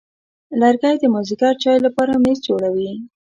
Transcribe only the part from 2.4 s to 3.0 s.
جوړوي.